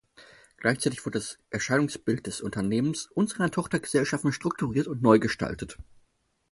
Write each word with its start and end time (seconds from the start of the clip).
Gleichzeitig 0.57 1.05
wurde 1.05 1.19
das 1.19 1.37
Erscheinungsbild 1.51 2.25
des 2.25 2.41
Unternehmens 2.41 3.05
und 3.13 3.29
seiner 3.29 3.51
Tochtergesellschaften 3.51 4.31
strukturiert 4.33 4.87
und 4.87 5.03
neu 5.03 5.19
gestaltet. 5.19 5.77